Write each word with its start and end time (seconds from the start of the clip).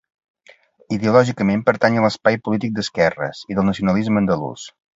Ideològicament 0.95 1.61
pertany 1.67 1.99
a 2.01 2.05
l'espai 2.07 2.39
polític 2.47 2.73
d'esquerres 2.79 3.43
i 3.53 3.61
del 3.61 3.69
nacionalisme 3.71 4.21
andalús. 4.27 4.69